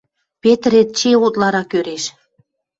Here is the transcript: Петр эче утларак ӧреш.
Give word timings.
Петр 0.41 0.71
эче 0.81 1.11
утларак 1.25 1.69
ӧреш. 1.77 2.03